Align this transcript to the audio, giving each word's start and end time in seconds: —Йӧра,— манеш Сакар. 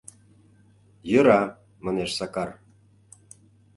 —Йӧра,— 1.11 1.41
манеш 1.85 2.09
Сакар. 2.17 2.49